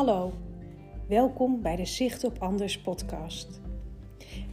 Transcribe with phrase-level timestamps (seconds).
[0.00, 0.32] Hallo,
[1.08, 3.60] welkom bij de Zicht op Anders podcast.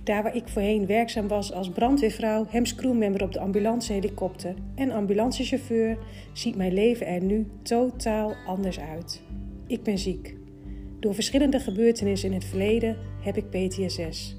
[0.04, 5.98] Daar waar ik voorheen werkzaam was als brandweervrouw, HEMS crewmember op de ambulancehelikopter en ambulancechauffeur,
[6.34, 9.22] ziet mijn leven er nu totaal anders uit.
[9.68, 10.36] Ik ben ziek.
[11.00, 14.38] Door verschillende gebeurtenissen in het verleden heb ik PTSS.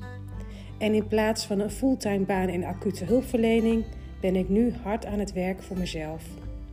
[0.79, 3.85] En in plaats van een fulltime baan in acute hulpverlening
[4.21, 6.25] ben ik nu hard aan het werk voor mezelf.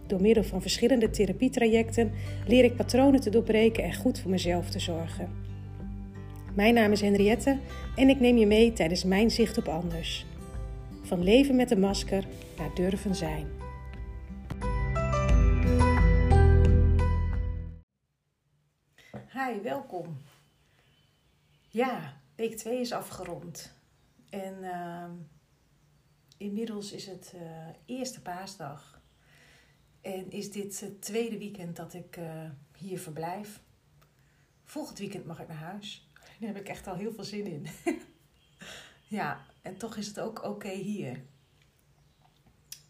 [0.08, 2.12] Door middel van verschillende therapietrajecten
[2.48, 5.30] leer ik patronen te doorbreken en goed voor mezelf te zorgen.
[6.56, 7.58] Mijn naam is Henriette
[7.96, 10.26] en ik neem je mee tijdens mijn zicht op anders.
[11.02, 12.26] Van leven met een masker
[12.58, 13.48] naar durven zijn.
[19.34, 20.18] Hi, welkom.
[21.68, 23.74] Ja, week 2 is afgerond.
[24.30, 25.10] En uh,
[26.38, 27.42] inmiddels is het uh,
[27.86, 28.95] eerste paasdag.
[30.06, 33.62] En is dit het tweede weekend dat ik uh, hier verblijf.
[34.64, 36.10] Volgend weekend mag ik naar huis.
[36.40, 37.68] Daar heb ik echt al heel veel zin in.
[39.18, 41.24] ja, en toch is het ook oké hier.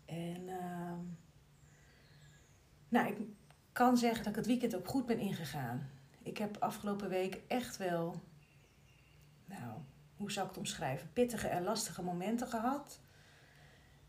[0.05, 0.93] En uh,
[2.89, 3.17] nou, ik
[3.71, 5.89] kan zeggen dat ik het weekend ook goed ben ingegaan.
[6.21, 8.21] Ik heb afgelopen week echt wel,
[9.45, 9.73] nou,
[10.15, 11.13] hoe zou ik het omschrijven?
[11.13, 12.99] Pittige en lastige momenten gehad.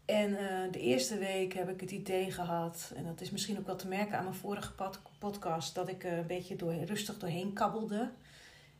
[0.07, 3.67] En uh, de eerste week heb ik het idee gehad, en dat is misschien ook
[3.67, 4.73] wel te merken aan mijn vorige
[5.19, 8.11] podcast, dat ik uh, een beetje door, rustig doorheen kabbelde.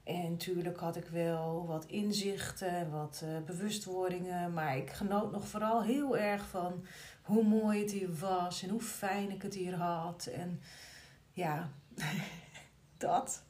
[0.05, 5.83] En natuurlijk had ik wel wat inzichten, wat uh, bewustwordingen, maar ik genoot nog vooral
[5.83, 6.85] heel erg van
[7.23, 10.27] hoe mooi het hier was en hoe fijn ik het hier had.
[10.27, 10.61] En
[11.33, 11.71] ja,
[12.99, 13.43] dat.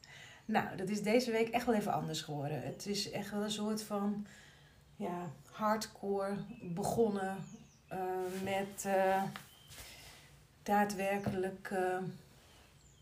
[0.45, 2.61] Nou, dat is deze week echt wel even anders geworden.
[2.61, 4.25] Het is echt wel een soort van
[4.95, 7.37] ja, hardcore begonnen
[7.93, 9.23] uh, met uh,
[10.63, 11.97] daadwerkelijk uh,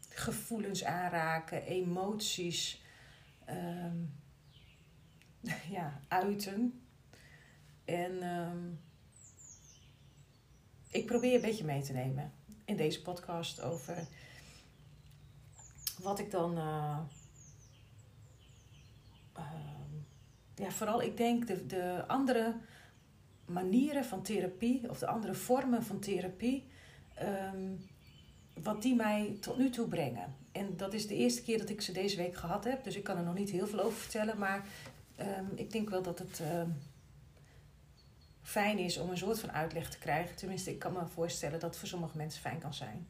[0.09, 2.81] gevoelens aanraken, emoties
[3.49, 4.13] um,
[5.77, 6.81] ja, uiten.
[7.85, 8.79] En um,
[10.89, 12.31] ik probeer een beetje mee te nemen
[12.65, 14.07] in deze podcast over
[16.01, 16.57] wat ik dan.
[16.57, 16.99] Uh,
[19.37, 19.43] uh,
[20.55, 22.55] ja, vooral ik denk de, de andere
[23.45, 26.63] manieren van therapie of de andere vormen van therapie,
[27.53, 27.85] um,
[28.63, 30.35] wat die mij tot nu toe brengen.
[30.51, 33.03] En dat is de eerste keer dat ik ze deze week gehad heb, dus ik
[33.03, 34.67] kan er nog niet heel veel over vertellen, maar
[35.19, 36.77] um, ik denk wel dat het um,
[38.41, 40.35] fijn is om een soort van uitleg te krijgen.
[40.35, 43.07] Tenminste, ik kan me voorstellen dat het voor sommige mensen fijn kan zijn.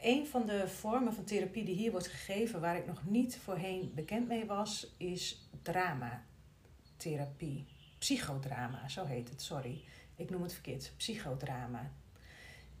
[0.00, 3.92] Een van de vormen van therapie die hier wordt gegeven, waar ik nog niet voorheen
[3.94, 7.66] bekend mee was, is dramatherapie.
[8.04, 9.84] Psychodrama, zo heet het, sorry.
[10.16, 11.90] Ik noem het verkeerd, psychodrama.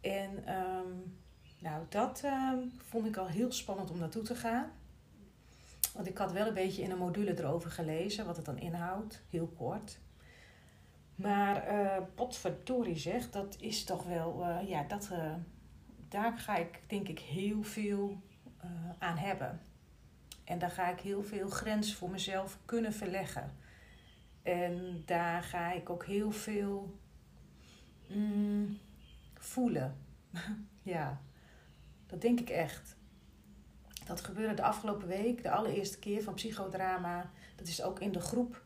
[0.00, 1.18] En um,
[1.58, 4.70] nou, dat um, vond ik al heel spannend om naartoe te gaan.
[5.94, 9.22] Want ik had wel een beetje in een module erover gelezen, wat het dan inhoudt,
[9.30, 9.98] heel kort.
[11.14, 15.34] Maar uh, potverdorie zeg, dat is toch wel, uh, ja, dat, uh,
[16.08, 18.22] daar ga ik denk ik heel veel
[18.98, 19.60] aan hebben.
[20.44, 23.62] En daar ga ik heel veel grens voor mezelf kunnen verleggen.
[24.44, 26.98] En daar ga ik ook heel veel
[28.08, 28.78] mm,
[29.34, 29.96] voelen.
[30.82, 31.20] ja,
[32.06, 32.96] dat denk ik echt.
[34.06, 37.30] Dat gebeurde de afgelopen week, de allereerste keer van psychodrama.
[37.56, 38.62] Dat is ook in de groep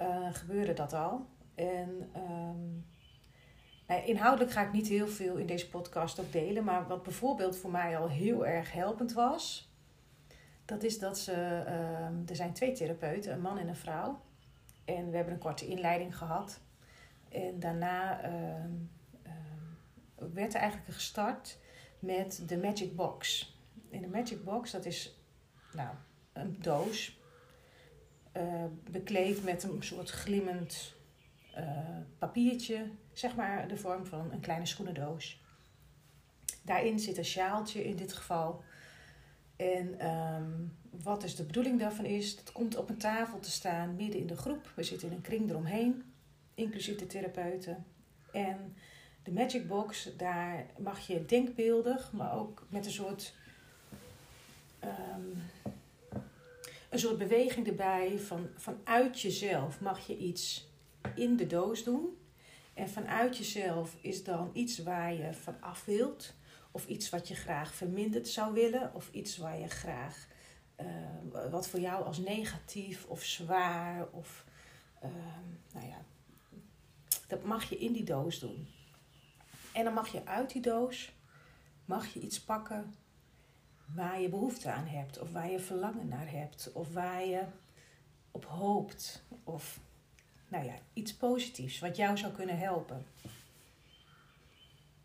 [0.00, 1.26] uh, gebeurde dat al.
[1.54, 2.86] En um,
[3.86, 6.64] nou, inhoudelijk ga ik niet heel veel in deze podcast ook delen.
[6.64, 9.72] Maar wat bijvoorbeeld voor mij al heel erg helpend was.
[10.64, 14.20] Dat is dat ze, uh, er zijn twee therapeuten, een man en een vrouw.
[14.84, 16.60] En we hebben een korte inleiding gehad.
[17.28, 18.64] En daarna uh,
[19.26, 19.32] uh,
[20.32, 21.58] werd er eigenlijk gestart
[21.98, 23.52] met de Magic Box.
[23.88, 25.20] In de Magic Box, dat is
[25.72, 25.94] nou,
[26.32, 27.18] een doos.
[28.36, 30.94] Uh, bekleed met een soort glimmend
[32.18, 32.90] papiertje.
[33.12, 35.42] Zeg maar de vorm van een kleine schoenendoos.
[36.62, 38.64] Daarin zit een sjaaltje in dit geval.
[39.56, 40.72] En um,
[41.02, 44.26] wat dus de bedoeling daarvan is, dat komt op een tafel te staan midden in
[44.26, 44.70] de groep.
[44.74, 46.02] We zitten in een kring eromheen,
[46.54, 47.84] inclusief de therapeuten.
[48.32, 48.74] En
[49.22, 53.34] de Magic Box, daar mag je denkbeeldig, maar ook met een soort,
[54.84, 55.42] um,
[56.90, 60.68] een soort beweging erbij van vanuit jezelf mag je iets
[61.14, 62.18] in de doos doen.
[62.74, 66.34] En vanuit jezelf is dan iets waar je van af wilt.
[66.74, 68.94] Of iets wat je graag verminderd zou willen.
[68.94, 70.26] Of iets waar je graag,
[70.80, 74.44] uh, wat voor jou als negatief of zwaar of,
[75.04, 75.10] uh,
[75.72, 76.04] nou ja,
[77.26, 78.68] dat mag je in die doos doen.
[79.72, 81.12] En dan mag je uit die doos,
[81.84, 82.94] mag je iets pakken
[83.94, 87.42] waar je behoefte aan hebt, of waar je verlangen naar hebt, of waar je
[88.30, 89.80] op hoopt, of
[90.48, 93.06] nou ja, iets positiefs wat jou zou kunnen helpen.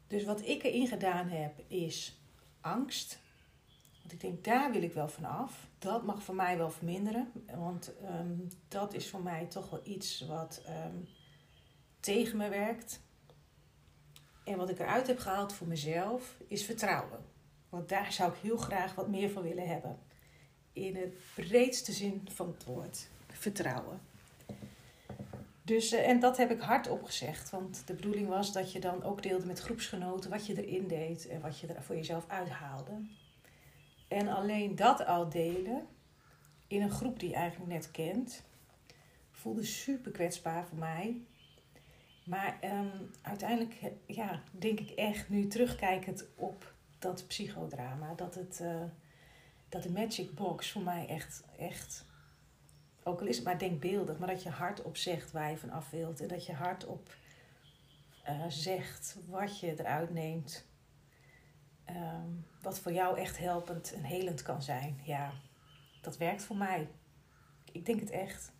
[0.09, 2.19] Dus wat ik erin gedaan heb is
[2.61, 3.19] angst.
[3.99, 5.67] Want ik denk, daar wil ik wel van af.
[5.79, 7.31] Dat mag voor mij wel verminderen.
[7.55, 8.35] Want ehm,
[8.67, 10.95] dat is voor mij toch wel iets wat ehm,
[11.99, 13.01] tegen me werkt.
[14.43, 17.19] En wat ik eruit heb gehaald voor mezelf is vertrouwen.
[17.69, 19.99] Want daar zou ik heel graag wat meer van willen hebben.
[20.73, 23.07] In het breedste zin van het woord.
[23.27, 24.08] Vertrouwen.
[25.69, 27.49] Dus, eh, en dat heb ik hardop gezegd.
[27.49, 31.27] Want de bedoeling was dat je dan ook deelde met groepsgenoten wat je erin deed
[31.27, 32.91] en wat je er voor jezelf uithaalde.
[34.07, 35.87] En alleen dat al delen
[36.67, 38.43] in een groep die je eigenlijk net kent,
[39.31, 41.21] voelde super kwetsbaar voor mij.
[42.25, 43.75] Maar um, uiteindelijk
[44.05, 48.83] ja, denk ik echt nu terugkijkend op dat psychodrama, dat, het, uh,
[49.69, 52.05] dat de Magic Box voor mij echt, echt,
[53.09, 56.21] ook al is maar denkbeeldig, maar dat je hardop zegt waar je van af wilt
[56.21, 57.15] en dat je hardop
[58.27, 60.65] uh, zegt wat je eruit neemt,
[61.89, 65.01] um, wat voor jou echt helpend en helend kan zijn.
[65.03, 65.33] Ja,
[66.01, 66.87] dat werkt voor mij.
[67.71, 68.51] Ik denk het echt.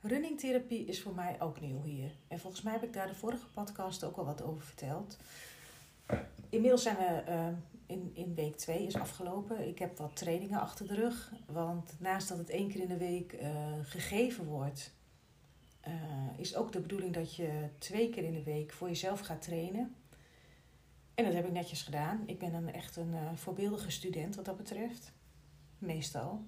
[0.00, 2.10] Runningtherapie is voor mij ook nieuw hier.
[2.28, 5.18] En volgens mij heb ik daar de vorige podcast ook al wat over verteld.
[6.48, 7.46] Inmiddels zijn we uh,
[7.86, 9.68] in, in week 2 is afgelopen.
[9.68, 11.32] Ik heb wat trainingen achter de rug.
[11.46, 13.48] Want naast dat het één keer in de week uh,
[13.82, 14.94] gegeven wordt,
[15.88, 15.94] uh,
[16.36, 19.94] is ook de bedoeling dat je twee keer in de week voor jezelf gaat trainen.
[21.14, 22.22] En dat heb ik netjes gedaan.
[22.26, 25.12] Ik ben echt een voorbeeldige student wat dat betreft.
[25.78, 26.44] Meestal.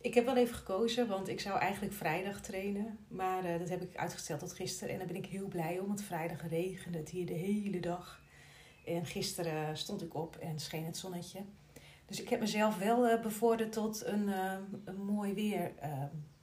[0.00, 2.98] Ik heb wel even gekozen, want ik zou eigenlijk vrijdag trainen.
[3.08, 4.92] Maar dat heb ik uitgesteld tot gisteren.
[4.92, 8.22] En daar ben ik heel blij om, want vrijdag regende het hier de hele dag.
[8.84, 11.40] En gisteren stond ik op en scheen het zonnetje.
[12.06, 14.52] Dus ik heb mezelf wel uh, bevorderd tot een, uh,
[14.84, 15.72] een mooi weer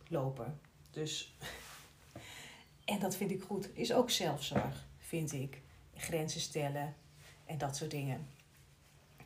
[0.07, 0.59] lopen.
[0.91, 1.35] Dus,
[2.85, 3.69] en dat vind ik goed.
[3.73, 5.61] Is ook zelfzorg, vind ik.
[5.95, 6.95] Grenzen stellen
[7.45, 8.27] en dat soort dingen.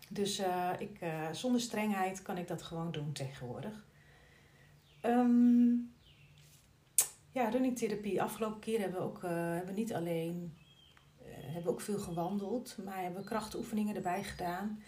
[0.09, 0.41] Dus
[0.77, 1.00] ik,
[1.31, 3.85] zonder strengheid kan ik dat gewoon doen tegenwoordig.
[5.01, 5.94] Um,
[7.31, 8.21] ja, runningtherapie.
[8.21, 10.53] Afgelopen keer hebben we ook hebben we niet alleen
[11.56, 14.80] hebben ook veel gewandeld, maar hebben krachtoefeningen erbij gedaan.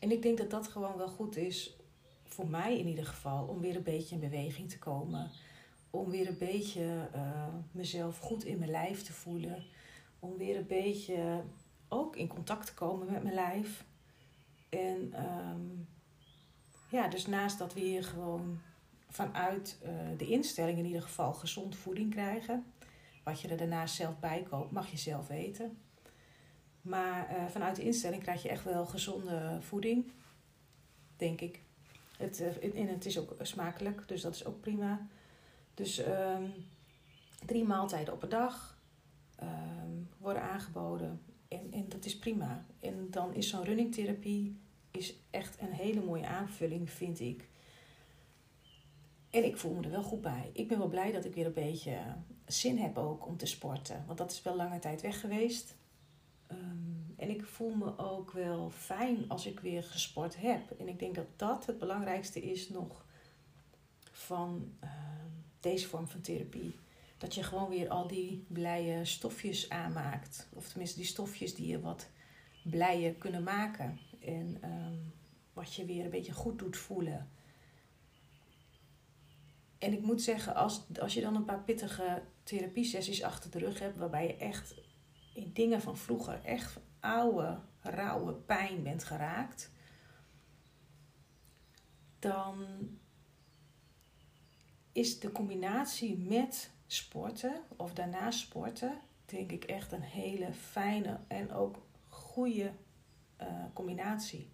[0.00, 1.76] En ik denk dat dat gewoon wel goed is,
[2.24, 5.30] voor mij in ieder geval, om weer een beetje in beweging te komen.
[5.90, 9.64] Om weer een beetje uh, mezelf goed in mijn lijf te voelen.
[10.18, 11.42] Om weer een beetje
[11.88, 13.84] ook in contact te komen met mijn lijf.
[14.68, 15.88] En um,
[16.90, 18.60] ja, dus naast dat we hier gewoon
[19.08, 22.64] vanuit uh, de instelling in ieder geval gezond voeding krijgen.
[23.24, 25.78] Wat je er daarnaast zelf bij koopt, mag je zelf weten.
[26.86, 30.12] Maar uh, vanuit de instelling krijg je echt wel gezonde voeding,
[31.16, 31.60] denk ik.
[32.16, 35.06] Het, en het is ook smakelijk, dus dat is ook prima.
[35.74, 36.52] Dus um,
[37.46, 38.78] drie maaltijden op een dag
[39.42, 41.20] um, worden aangeboden.
[41.48, 42.64] En, en dat is prima.
[42.80, 44.60] En dan is zo'n runningtherapie
[44.90, 47.48] is echt een hele mooie aanvulling, vind ik
[49.36, 50.50] en ik voel me er wel goed bij.
[50.52, 51.98] Ik ben wel blij dat ik weer een beetje
[52.46, 54.04] zin heb ook om te sporten.
[54.06, 55.74] Want dat is wel lange tijd weg geweest.
[56.52, 60.70] Um, en ik voel me ook wel fijn als ik weer gesport heb.
[60.78, 63.04] En ik denk dat dat het belangrijkste is nog
[64.12, 64.90] van uh,
[65.60, 66.78] deze vorm van therapie.
[67.18, 70.48] Dat je gewoon weer al die blije stofjes aanmaakt.
[70.52, 72.08] Of tenminste die stofjes die je wat
[72.62, 73.98] blijer kunnen maken.
[74.20, 75.12] En um,
[75.52, 77.28] wat je weer een beetje goed doet voelen.
[79.78, 83.78] En ik moet zeggen, als, als je dan een paar pittige therapiesessies achter de rug
[83.78, 84.74] hebt, waarbij je echt
[85.36, 89.70] in dingen van vroeger, echt oude, rauwe pijn bent geraakt,
[92.18, 92.66] dan
[94.92, 101.52] is de combinatie met sporten of daarna sporten, denk ik echt een hele fijne en
[101.52, 102.72] ook goede
[103.40, 104.50] uh, combinatie.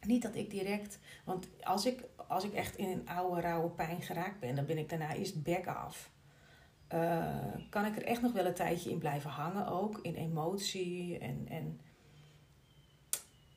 [0.00, 4.02] Niet dat ik direct, want als ik, als ik echt in een oude, rauwe pijn
[4.02, 6.10] geraakt ben, dan ben ik daarna eerst back af.
[6.94, 7.36] Uh,
[7.70, 11.18] kan ik er echt nog wel een tijdje in blijven hangen ook, in emotie.
[11.18, 11.80] En, en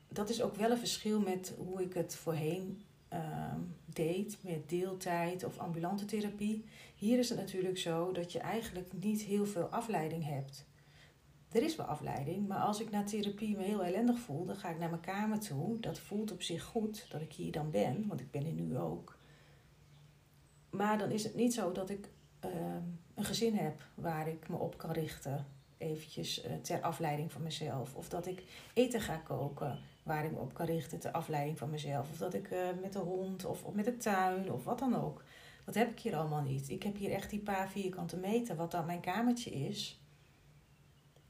[0.08, 3.54] dat is ook wel een verschil met hoe ik het voorheen uh,
[3.86, 6.64] deed, met deeltijd of ambulante therapie.
[6.96, 10.64] Hier is het natuurlijk zo dat je eigenlijk niet heel veel afleiding hebt
[11.52, 14.68] er is wel afleiding, maar als ik na therapie me heel ellendig voel, dan ga
[14.68, 15.80] ik naar mijn kamer toe.
[15.80, 18.78] Dat voelt op zich goed dat ik hier dan ben, want ik ben er nu
[18.78, 19.18] ook.
[20.70, 22.10] Maar dan is het niet zo dat ik
[22.40, 22.82] ehm,
[23.14, 25.46] een gezin heb waar ik me op kan richten.
[25.78, 27.94] Eventjes eh, ter afleiding van mezelf.
[27.94, 28.42] Of dat ik
[28.72, 32.10] eten ga koken waar ik me op kan richten ter afleiding van mezelf.
[32.10, 34.96] Of dat ik uh, met de hond of, of met de tuin of wat dan
[34.96, 35.22] ook.
[35.64, 36.70] Dat heb ik hier allemaal niet.
[36.70, 40.00] Ik heb hier echt die paar vierkante meter wat dan mijn kamertje is.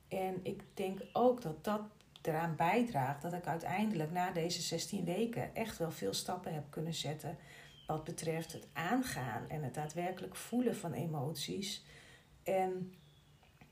[0.08, 1.80] En ik denk ook dat dat
[2.22, 6.94] eraan bijdraagt dat ik uiteindelijk na deze 16 weken echt wel veel stappen heb kunnen
[6.94, 7.38] zetten
[7.92, 11.84] wat betreft het aangaan en het daadwerkelijk voelen van emoties
[12.42, 12.94] en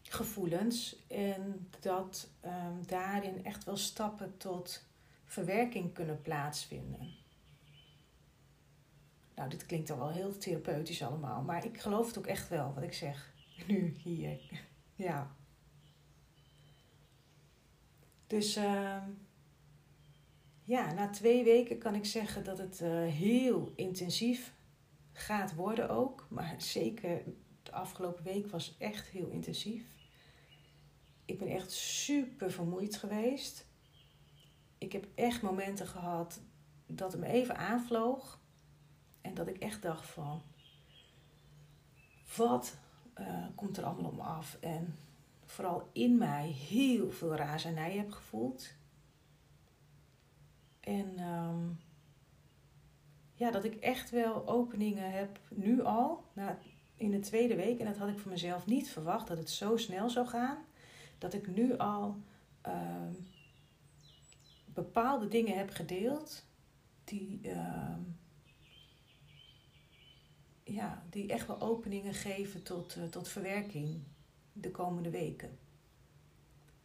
[0.02, 1.06] gevoelens.
[1.08, 4.86] En dat um, daarin echt wel stappen tot
[5.24, 7.14] verwerking kunnen plaatsvinden.
[9.34, 12.74] Nou, dit klinkt dan wel heel therapeutisch allemaal, maar ik geloof het ook echt wel
[12.74, 13.34] wat ik zeg
[13.66, 14.40] nu hier.
[14.94, 15.34] Ja.
[18.26, 19.02] Dus uh,
[20.64, 24.54] ja, na twee weken kan ik zeggen dat het uh, heel intensief
[25.12, 26.26] gaat worden ook.
[26.30, 27.22] Maar zeker
[27.62, 29.84] de afgelopen week was echt heel intensief.
[31.24, 33.66] Ik ben echt super vermoeid geweest.
[34.78, 36.40] Ik heb echt momenten gehad
[36.86, 38.40] dat het me even aanvloog.
[39.20, 40.42] En dat ik echt dacht van...
[42.36, 42.78] Wat
[43.18, 44.56] uh, komt er allemaal op me af?
[44.60, 44.98] En
[45.44, 48.72] vooral in mij heel veel razernij heb gevoeld.
[50.90, 51.80] En um,
[53.34, 56.58] ja, dat ik echt wel openingen heb nu al, na,
[56.96, 57.78] in de tweede week.
[57.78, 60.58] En dat had ik voor mezelf niet verwacht, dat het zo snel zou gaan.
[61.18, 62.16] Dat ik nu al
[62.66, 63.16] um,
[64.64, 66.44] bepaalde dingen heb gedeeld
[67.04, 68.18] die, um,
[70.62, 74.02] ja, die echt wel openingen geven tot, uh, tot verwerking
[74.52, 75.58] de komende weken.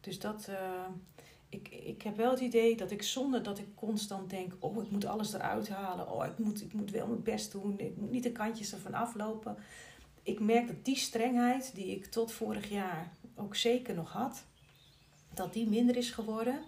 [0.00, 0.86] Dus dat, uh,
[1.48, 4.90] ik, ik heb wel het idee dat ik zonder dat ik constant denk: oh, ik
[4.90, 6.12] moet alles eruit halen.
[6.12, 7.78] Oh, ik moet, ik moet wel mijn best doen.
[7.78, 9.56] Ik moet niet de kantjes ervan aflopen.
[10.22, 14.44] Ik merk dat die strengheid die ik tot vorig jaar ook zeker nog had,
[15.34, 16.62] dat die minder is geworden.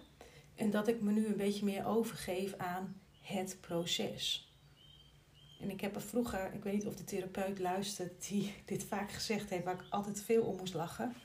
[0.55, 4.53] En dat ik me nu een beetje meer overgeef aan het proces.
[5.59, 9.11] En ik heb er vroeger, ik weet niet of de therapeut luistert, die dit vaak
[9.11, 11.15] gezegd heeft, waar ik altijd veel om moest lachen.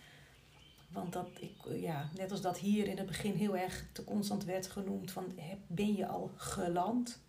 [0.94, 4.44] Want dat ik, ja, net als dat hier in het begin heel erg te constant
[4.44, 7.22] werd genoemd van ben je al geland,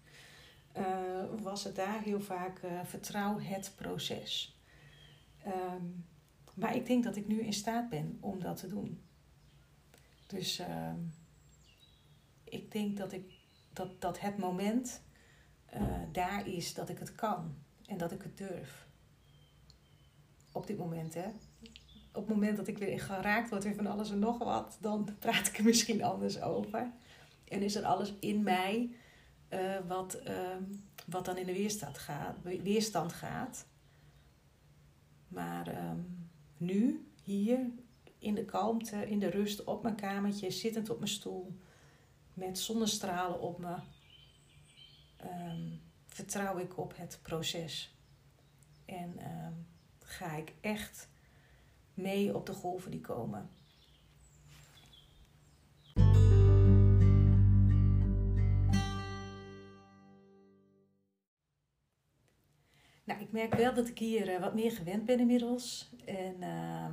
[0.78, 4.60] uh, was het daar heel vaak uh, vertrouw het proces.
[5.48, 6.06] Um,
[6.54, 9.02] maar ik denk dat ik nu in staat ben om dat te doen.
[10.28, 10.94] Dus uh,
[12.44, 13.32] ik denk dat, ik,
[13.74, 15.02] dat, dat het moment
[16.12, 17.56] daar is dat ik het kan
[17.86, 18.88] en dat ik het durf.
[20.52, 21.28] Op dit moment, hè
[22.16, 25.10] op het moment dat ik weer geraakt word weer van alles en nog wat, dan
[25.20, 26.92] praat ik er misschien anders over.
[27.48, 28.90] En is er alles in mij
[29.50, 30.56] uh, wat, uh,
[31.06, 32.38] wat dan in de weerstand gaat.
[32.42, 33.66] Weerstand gaat.
[35.28, 37.60] Maar um, nu, hier,
[38.20, 41.60] in de kalmte, in de rust, op mijn kamertje, zittend op mijn stoel,
[42.34, 43.76] met zonnestralen op me,
[45.24, 47.96] um, vertrouw ik op het proces.
[48.86, 49.20] En
[50.00, 51.10] ga ik echt
[51.96, 53.50] mee op de golven die komen.
[63.04, 65.92] Nou, ik merk wel dat ik hier uh, wat meer gewend ben inmiddels.
[66.06, 66.88] En uh,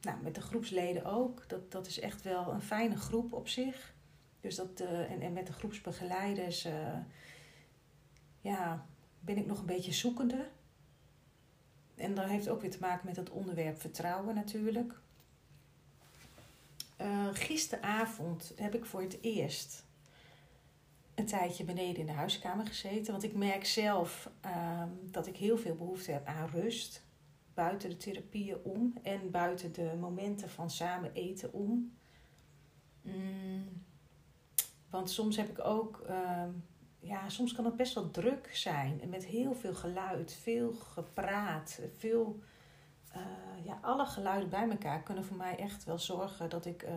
[0.00, 1.48] nou, met de groepsleden ook.
[1.48, 3.94] Dat, dat is echt wel een fijne groep op zich.
[4.40, 6.98] Dus dat, uh, en, en met de groepsbegeleiders uh,
[8.40, 8.86] ja,
[9.20, 10.48] ben ik nog een beetje zoekende.
[12.00, 15.00] En dat heeft ook weer te maken met het onderwerp vertrouwen natuurlijk.
[17.00, 19.84] Uh, gisteravond heb ik voor het eerst
[21.14, 23.12] een tijdje beneden in de huiskamer gezeten.
[23.12, 27.04] Want ik merk zelf uh, dat ik heel veel behoefte heb aan rust.
[27.54, 31.92] Buiten de therapieën om en buiten de momenten van samen eten om.
[33.02, 33.82] Mm,
[34.90, 36.44] want soms heb ik ook uh,
[37.00, 39.00] ja, soms kan het best wel druk zijn.
[39.00, 42.38] En met heel veel geluid, veel gepraat, veel.
[43.16, 46.82] Uh, ja, alle geluiden bij elkaar kunnen voor mij echt wel zorgen dat ik.
[46.82, 46.90] Uh,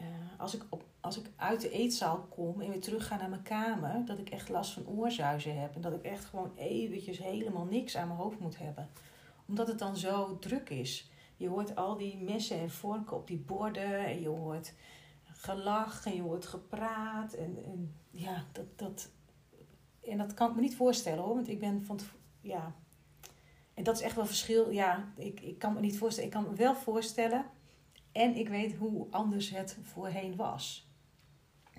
[0.00, 3.28] uh, als, ik op, als ik uit de eetzaal kom en weer terug ga naar
[3.28, 5.74] mijn kamer, dat ik echt last van oorzuizen heb.
[5.74, 8.88] En dat ik echt gewoon eventjes helemaal niks aan mijn hoofd moet hebben.
[9.46, 11.10] Omdat het dan zo druk is.
[11.36, 14.72] Je hoort al die messen en vorken op die borden en je hoort
[15.38, 17.32] gelach en je hoort gepraat.
[17.32, 19.10] En, en ja, dat, dat,
[20.00, 22.00] en dat kan ik me niet voorstellen hoor, want ik ben van
[22.40, 22.74] ja.
[23.74, 24.70] En dat is echt wel verschil.
[24.70, 26.30] Ja, ik, ik kan me niet voorstellen.
[26.30, 27.44] Ik kan me wel voorstellen.
[28.12, 30.92] En ik weet hoe anders het voorheen was.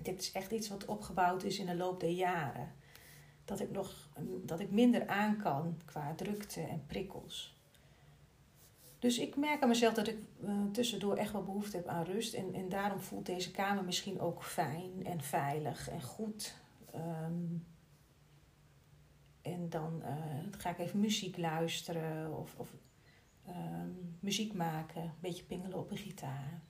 [0.02, 2.72] Dit is echt iets wat opgebouwd is in de loop der jaren.
[3.44, 4.08] dat ik, nog,
[4.44, 7.59] dat ik minder aan kan qua drukte en prikkels.
[9.00, 12.34] Dus ik merk aan mezelf dat ik uh, tussendoor echt wel behoefte heb aan rust.
[12.34, 16.54] En, en daarom voelt deze kamer misschien ook fijn en veilig en goed.
[16.94, 17.66] Um,
[19.42, 20.14] en dan uh,
[20.58, 22.74] ga ik even muziek luisteren of, of
[23.48, 26.62] um, muziek maken, een beetje pingelen op een gitaar.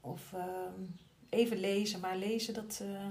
[0.00, 0.94] Of um,
[1.28, 3.10] even lezen, maar lezen dat uh,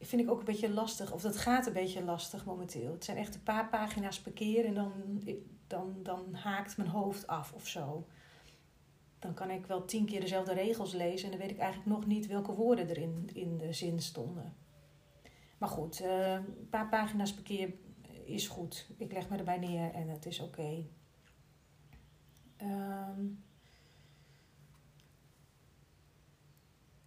[0.00, 1.12] vind ik ook een beetje lastig.
[1.12, 2.92] Of dat gaat een beetje lastig momenteel.
[2.92, 4.92] Het zijn echt een paar pagina's per keer en dan,
[5.70, 8.06] dan, dan haakt mijn hoofd af of zo.
[9.18, 12.06] Dan kan ik wel tien keer dezelfde regels lezen en dan weet ik eigenlijk nog
[12.06, 14.54] niet welke woorden er in, in de zin stonden.
[15.58, 17.72] Maar goed, uh, een paar pagina's per keer
[18.24, 18.86] is goed.
[18.96, 20.84] Ik leg me erbij neer en het is oké.
[22.62, 23.44] Um,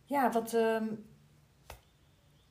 [0.05, 1.05] ja, wat um,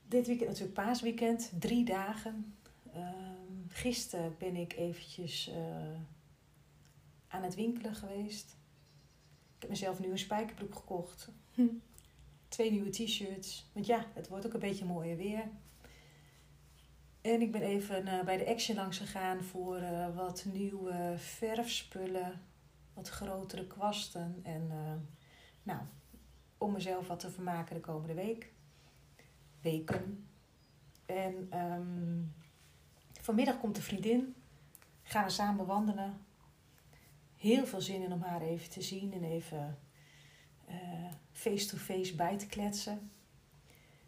[0.09, 2.54] dit weekend natuurlijk paasweekend, drie dagen.
[2.97, 3.41] Um,
[3.72, 5.56] gisteren ben ik eventjes uh,
[7.28, 8.56] aan het winkelen geweest.
[9.56, 11.28] Ik heb mezelf nu een spijkerbroek gekocht.
[12.48, 13.70] Twee nieuwe t-shirts.
[13.72, 15.48] Want ja, het wordt ook een beetje mooier weer.
[17.20, 22.40] En ik ben even uh, bij de Action langs gegaan voor uh, wat nieuwe verfspullen,
[22.94, 24.40] wat grotere kwasten.
[24.42, 24.70] En
[25.62, 25.80] nou,
[26.58, 28.52] om mezelf wat te vermaken de komende week.
[29.60, 30.26] Weken.
[31.06, 32.34] En um,
[33.22, 34.34] vanmiddag komt de vriendin.
[35.02, 36.26] Gaan we samen wandelen.
[37.36, 39.78] Heel veel zin in om haar even te zien en even
[41.32, 43.10] face-to-face -face bij te kletsen.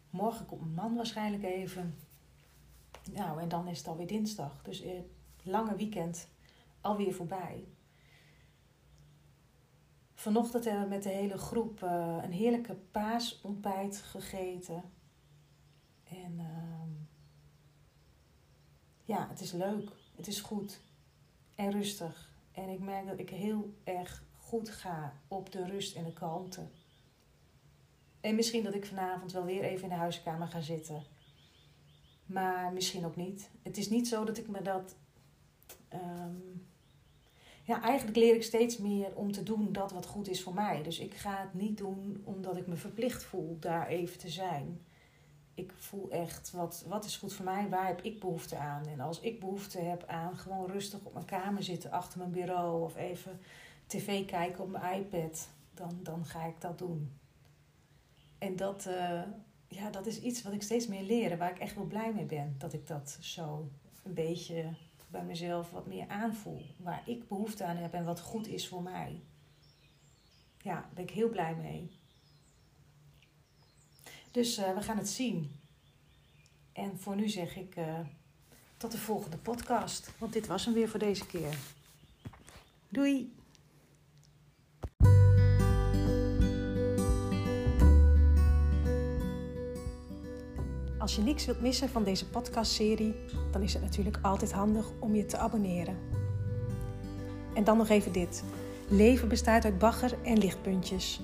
[0.09, 1.97] Morgen komt mijn man waarschijnlijk even.
[3.11, 4.63] Nou, en dan is het alweer dinsdag.
[4.63, 4.99] Dus het eh,
[5.43, 6.27] lange weekend
[6.81, 7.67] alweer voorbij.
[10.13, 14.83] Vanochtend hebben we met de hele groep uh, een heerlijke paasontbijt gegeten.
[16.03, 16.39] En
[19.05, 19.89] ja, het is leuk.
[20.15, 20.79] Het is goed.
[21.55, 22.33] En rustig.
[22.51, 26.61] En ik merk dat ik heel erg goed ga op de rust en de kalmte.
[28.21, 31.03] En misschien dat ik vanavond wel weer even in de huiskamer ga zitten
[32.25, 33.49] maar misschien ook niet.
[33.63, 34.95] Het is niet zo dat ik me dat.
[35.93, 36.67] Um,
[37.63, 40.83] ja, eigenlijk leer ik steeds meer om te doen dat wat goed is voor mij.
[40.83, 44.85] Dus ik ga het niet doen omdat ik me verplicht voel daar even te zijn.
[45.55, 48.85] Ik voel echt wat, wat is goed voor mij, waar heb ik behoefte aan.
[48.85, 52.83] En als ik behoefte heb aan gewoon rustig op mijn kamer zitten achter mijn bureau
[52.83, 53.39] of even
[53.87, 57.19] tv kijken op mijn iPad, dan, dan ga ik dat doen.
[58.37, 59.21] En dat, uh,
[59.67, 62.25] ja, dat is iets wat ik steeds meer leer, waar ik echt wel blij mee
[62.25, 62.55] ben.
[62.57, 63.69] Dat ik dat zo
[64.03, 64.73] een beetje
[65.07, 66.65] bij mezelf wat meer aanvoel.
[66.77, 69.21] Waar ik behoefte aan heb en wat goed is voor mij.
[70.57, 71.91] Ja, daar ben ik heel blij mee.
[74.35, 75.51] Dus uh, we gaan het zien.
[76.73, 77.99] En voor nu zeg ik uh,
[78.77, 80.11] tot de volgende podcast.
[80.17, 81.57] Want dit was hem weer voor deze keer.
[82.89, 83.33] Doei!
[90.97, 93.15] Als je niks wilt missen van deze podcastserie,
[93.51, 95.97] dan is het natuurlijk altijd handig om je te abonneren.
[97.53, 98.43] En dan nog even dit.
[98.89, 101.19] Leven bestaat uit bagger en lichtpuntjes.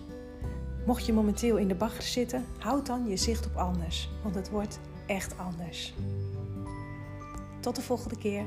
[0.86, 4.50] Mocht je momenteel in de bagger zitten, houd dan je zicht op anders, want het
[4.50, 5.94] wordt echt anders.
[7.60, 8.46] Tot de volgende keer.